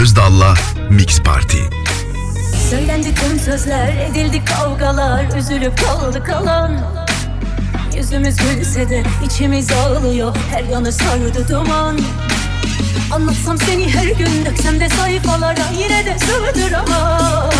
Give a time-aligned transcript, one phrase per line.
[0.00, 0.54] Özdal'la
[0.90, 1.58] Mix Party.
[2.70, 6.78] Söylendi tüm sözler, edildi kavgalar, üzülüp kaldı kalan.
[7.96, 11.98] Yüzümüz gülse de içimiz ağlıyor, her yanı sardı duman.
[13.12, 17.50] Anlatsam seni her gün döksem de sayfalara yine de sığdıramam.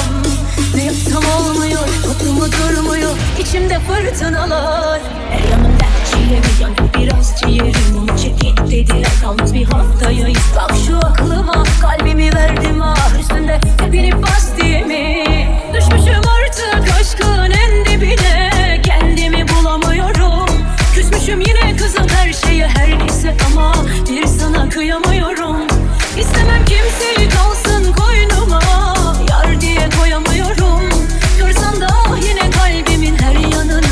[0.75, 5.01] Ne yapsam olmuyor, toplumu durmuyor, içimde fırtınalar.
[5.31, 5.70] Her yanı
[6.31, 6.43] diye
[6.99, 7.99] biraz ciğerim.
[7.99, 10.39] Onu çekin dediler Kalmaz bir haftayayız.
[10.57, 13.21] Bak şu aklıma kalbimi verdim ah.
[13.21, 14.51] Üstünde tepinip bas
[15.75, 18.81] Düşmüşüm artık aşkın en dibine.
[18.83, 20.47] Kendimi bulamıyorum.
[20.95, 23.75] Küsmüşüm yine kızım her şeye her neyse ama
[24.09, 25.57] Bir sana kıyamıyorum.
[26.19, 28.61] İstemem kimseyi kalsın koynuma
[29.31, 30.83] Yar diye koyamıyorum.
[31.39, 31.89] Kırsan da
[32.29, 33.90] yine kalbimin her yanını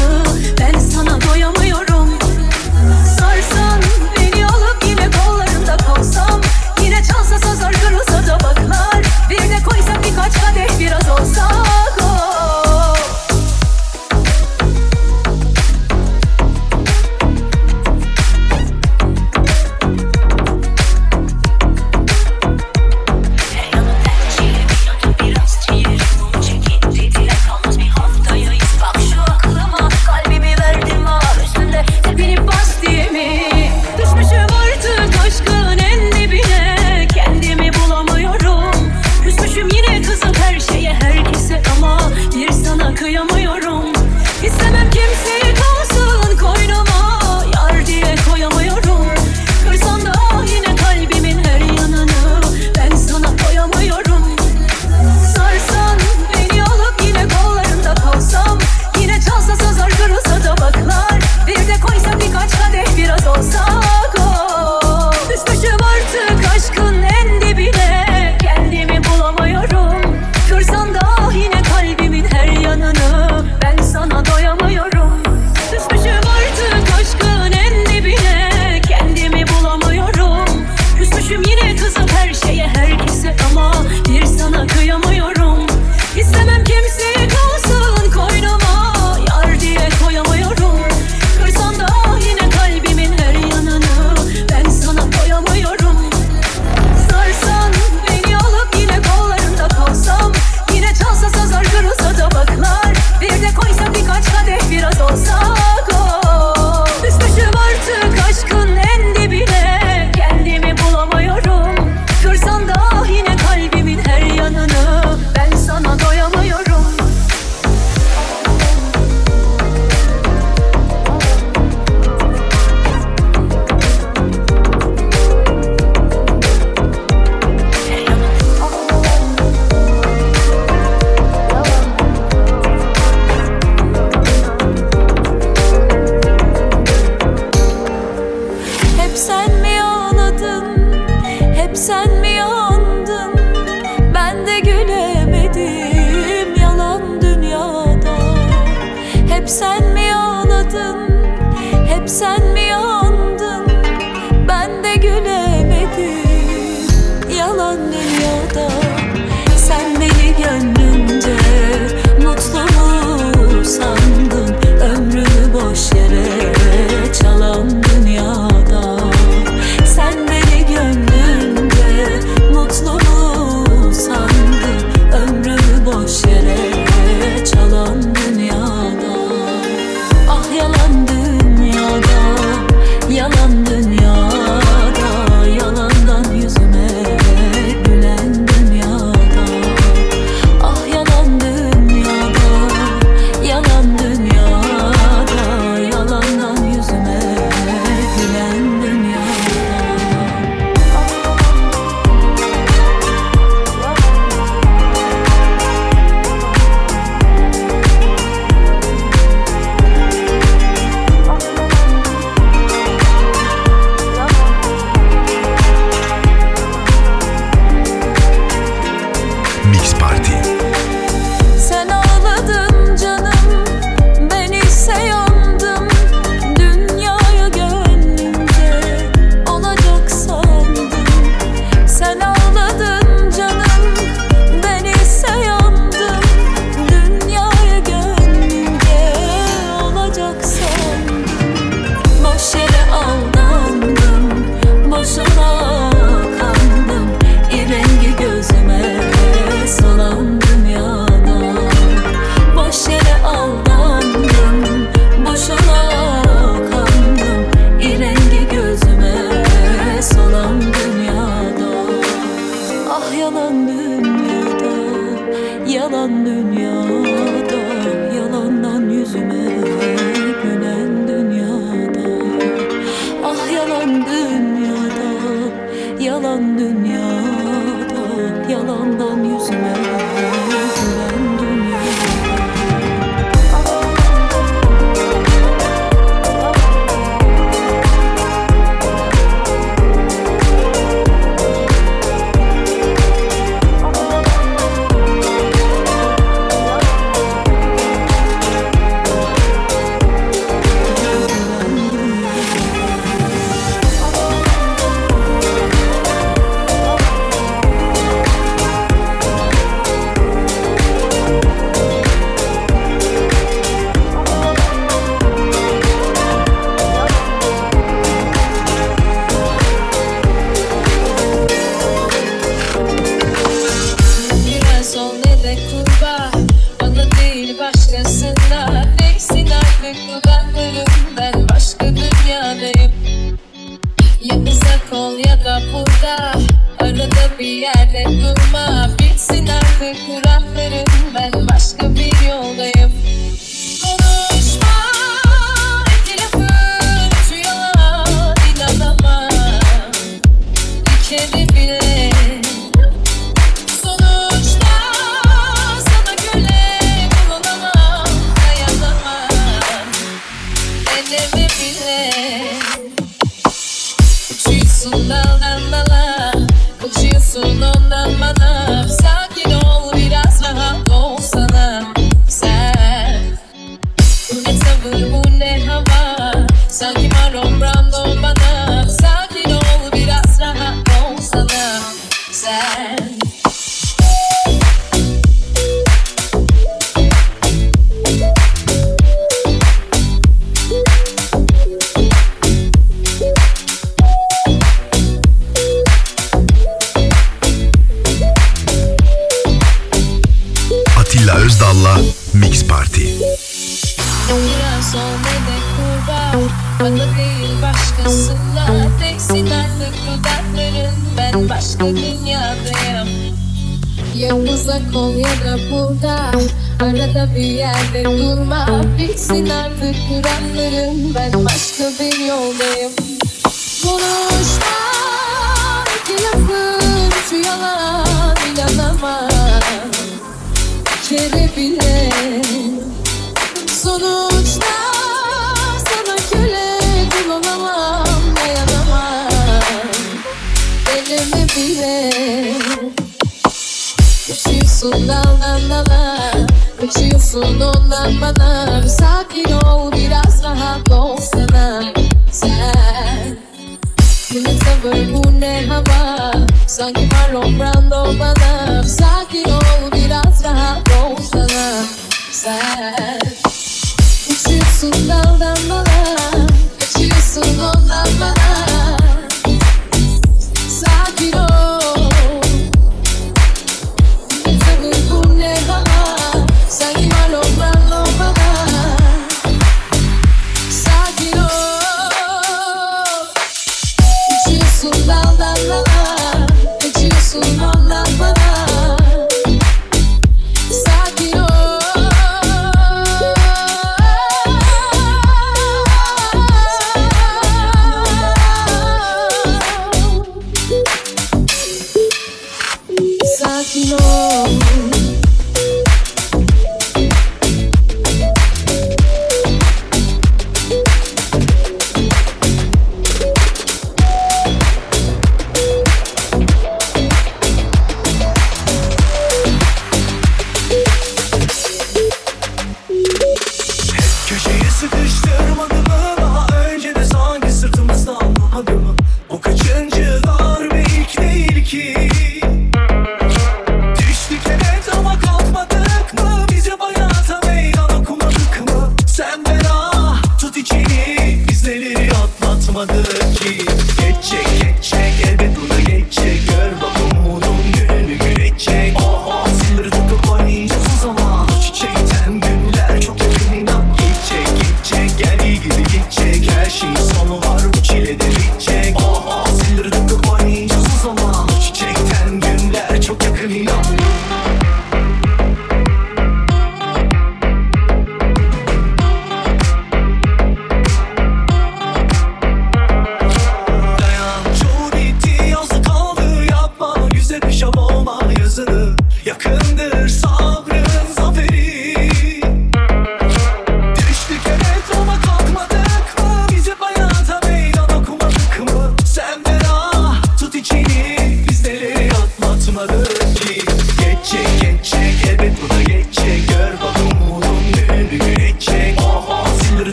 [464.79, 465.88] So loud, I'm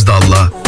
[0.00, 0.59] Özdal'la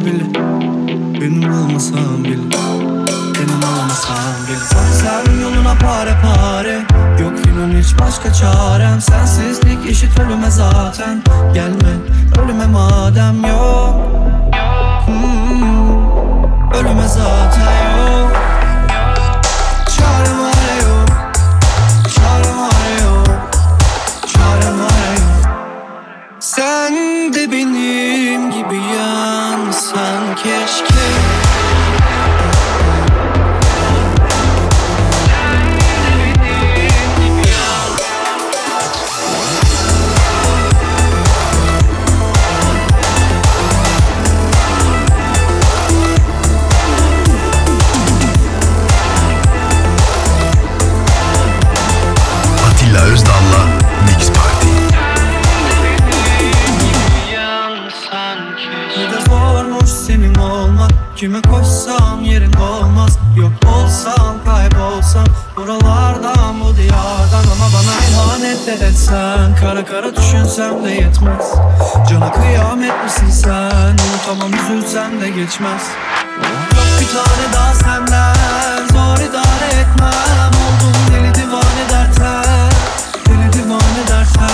[0.00, 1.24] olmasa bile.
[1.26, 2.36] Ünlü olmasam bile.
[3.36, 4.16] Senin olmasam
[4.48, 4.58] bile.
[4.92, 6.80] Sen yoluna pare pare.
[7.22, 9.00] Yok inan hiç başka çarem.
[9.00, 11.22] Sensizlik işit ölüme zaten.
[11.54, 11.92] Gelme
[12.42, 13.94] ölüme madem yok.
[15.06, 16.00] Hmm,
[16.74, 17.89] Ölüme zaten.
[68.82, 71.54] etsen Kara kara düşünsem de yetmez.
[72.10, 73.96] Cana kıyamet misin sen?
[74.06, 75.82] Unutamam üzülsem de geçmez.
[76.42, 78.34] Yok bir tane daha senden
[78.92, 80.50] Zor idare etmem.
[80.64, 82.44] Oldum deli divane dertler
[83.28, 84.50] Deli divane dertler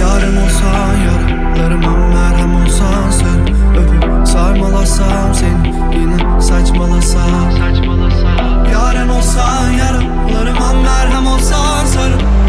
[0.00, 3.54] Yarın olsa yarınlarıma merhem olsan sen.
[3.76, 7.52] Öpüp sarmalasam seni Yine saçmalasam.
[7.52, 9.42] Saçmalasam Yarın olsa
[9.78, 11.71] yarınlarıma merhem olsan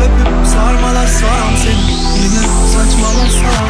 [0.03, 1.93] öpüp sarmalasam seni.
[2.23, 2.43] Yine
[2.73, 3.67] saçmalasam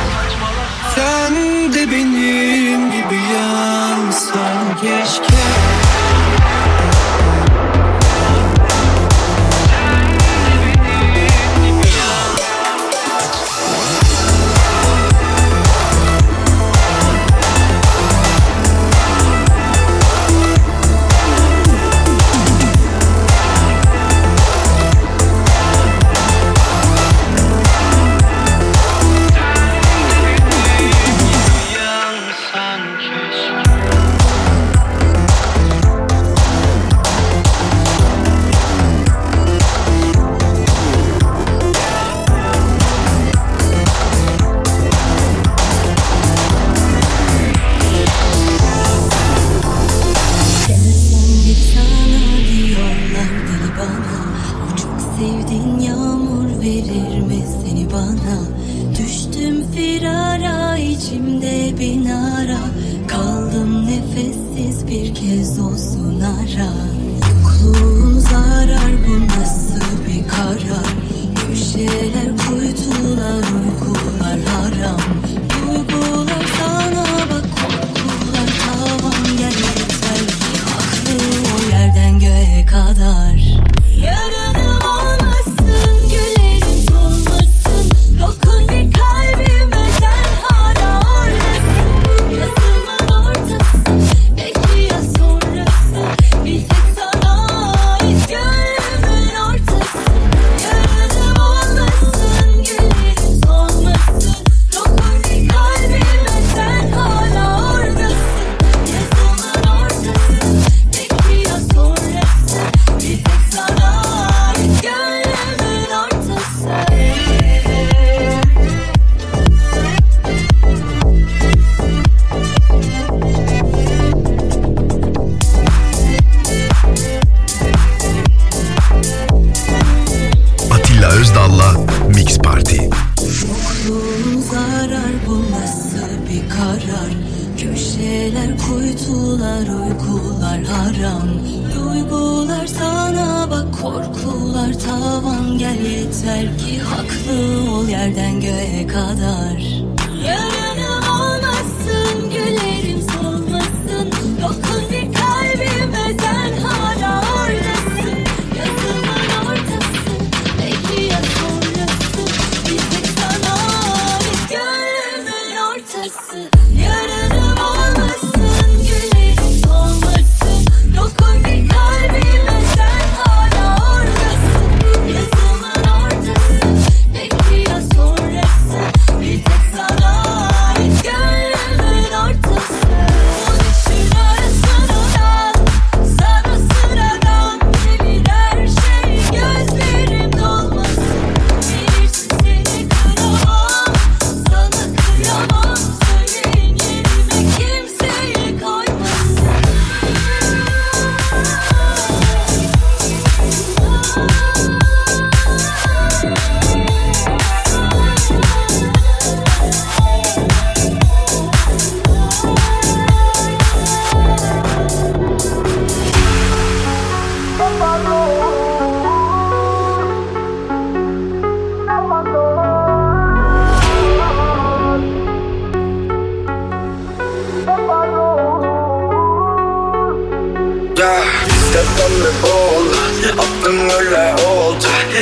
[0.95, 1.33] Sen
[1.73, 4.77] de benim gibi yansan.
[4.81, 5.62] Keşke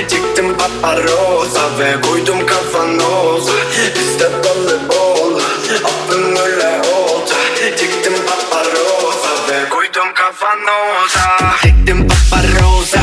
[0.10, 3.52] Çıktım paparoza ve koydum kafanoza.
[3.96, 5.40] Bizde balı ol,
[5.84, 7.32] aklın öyle oldu
[7.78, 11.58] Çıktım paparoza ve koydum kafanoza.
[11.62, 13.00] Çıktım paparoza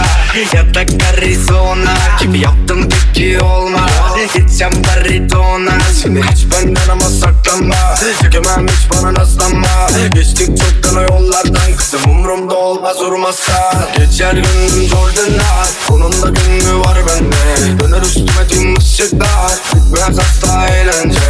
[0.54, 0.80] ya da
[1.12, 1.94] Arizona.
[2.20, 2.87] Gibi yaptım
[3.18, 3.90] ki olmaz
[4.34, 7.74] Gideceğim baritona Şimdi hiç benden ama saklanma.
[8.22, 9.66] Çekemem hiç bana aslanma
[10.14, 11.76] Geçtik çoktan o yollardan.
[11.76, 15.66] Kızım umurumda olmaz vurmasa Geçer gönlüm Jordan'a.
[15.90, 17.80] Onun da gönlü var bende?
[17.80, 19.52] Döner üstüme tüm ışıklar.
[19.74, 21.20] Bitmez asla eğlence.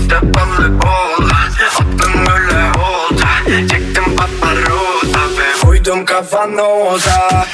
[0.00, 1.24] İstepamlı ol
[1.74, 3.28] Attım böyle olta.
[3.46, 7.46] Çektim paparoza Ve koydum kafana oza.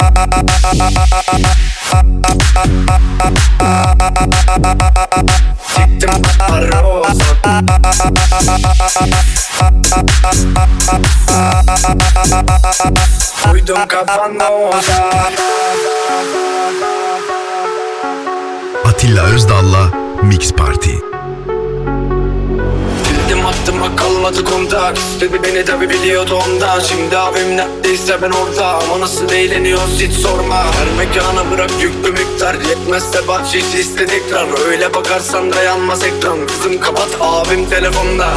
[18.85, 19.91] Atilla Özdal'la
[20.23, 21.16] Mix Party.
[23.63, 26.81] Aklıma kalmadı kontak İstedi beni tabi biliyordu ondan.
[26.81, 28.67] Şimdi abim neredeyse ben orada.
[28.67, 30.57] Ama nasıl eğleniyoruz hiç sorma.
[30.57, 32.55] Her mekana bırak yüklü miktar.
[32.55, 34.69] Yetmezse bahşiş iste tekrar.
[34.69, 36.47] Öyle bakarsan dayanmaz ekran.
[36.47, 38.29] Kızım kapat abim telefonda.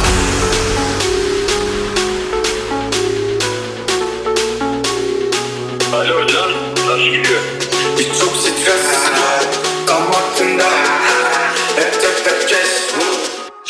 [5.94, 7.40] Alo hocam nasıl gidiyor?
[7.98, 9.19] Hiç çok stres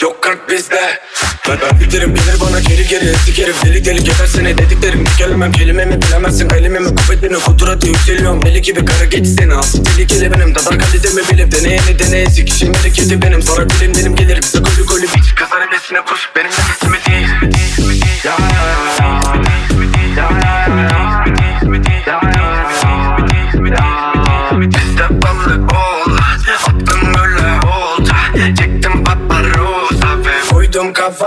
[0.03, 1.01] Yok kalp bizde.
[1.49, 3.65] Ben, ben bilirim bilir bana geri geri eski herif.
[3.65, 5.05] Deli deli geber seni dediklerim?
[5.19, 6.97] Kelimem kelimemi bilemezsin kalemimi.
[6.97, 8.45] Kuvvetini kudurati yükseliyorum.
[8.45, 10.55] Deli gibi kara geç seni Asıl tehlikeli benim.
[10.55, 13.43] Dadar kalitemi bilip deneyeni deneye Sikişim bereketi benim.
[13.43, 15.03] Sonra dilim dilim gelir Bize golü golü.
[15.03, 16.99] Biç Kızar hevesine kuş Benim nefesimi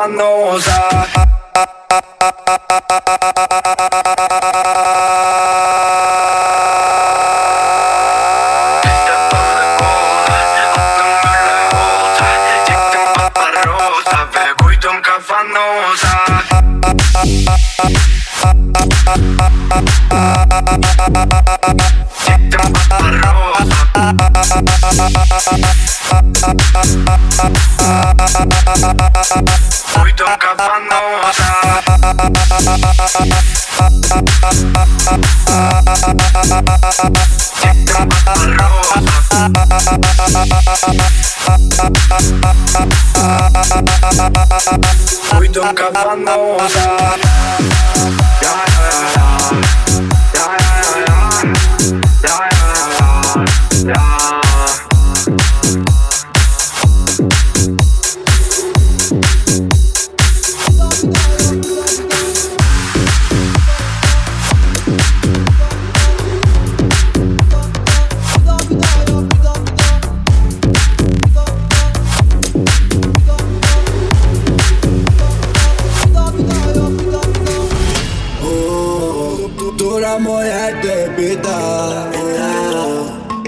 [0.04, 0.64] koydum
[37.62, 39.50] Çektim paparoza
[45.32, 46.98] Koydum kafanoza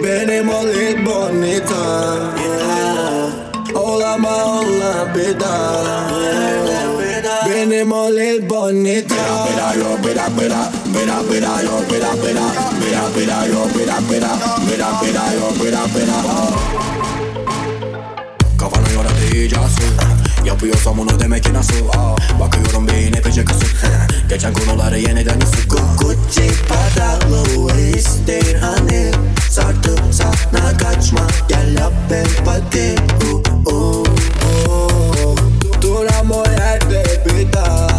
[0.05, 1.83] Benim ol ilk bonita.
[3.73, 6.09] Olama ola bir daha
[7.49, 9.15] Benim ol ilk bonita.
[9.47, 10.61] Bira yo bira bira
[10.93, 12.45] Bira bira yo bira bira
[12.81, 14.31] Bira bira yo bira bira
[14.67, 16.17] Bira bira yo bira bira
[18.59, 18.87] Kafana
[19.33, 19.91] iyice asıl
[20.45, 21.87] Yapıyorsam onu demek ki nasıl
[22.39, 23.75] Bakıyorum beyin epeyce kısık
[24.29, 29.11] Geçen konuları yeniden ısık Gucci paralı ister hani
[29.55, 32.95] Sartıp sana kaçma Gel yap empati
[33.31, 35.37] uh, uh, uh.
[35.81, 37.94] Duram o yerde bir daha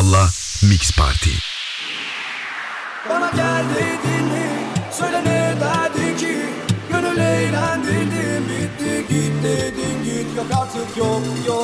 [0.00, 0.28] Özdal'la
[0.62, 1.30] Mix Party.
[3.08, 4.48] Bana gel dedin mi?
[4.92, 6.36] Söyle ne derdi ki?
[6.92, 11.59] Gönül eğlendirdin bitti git dedin git Yok artık yok yok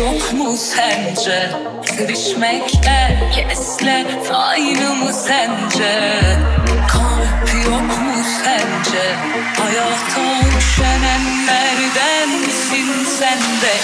[0.00, 1.50] yok mu sence?
[1.96, 6.20] Sevişmek herkesle aynı mı sence?
[6.88, 9.14] Kalp yok mu sence?
[9.58, 13.74] Hayata üşenenlerden misin sen de?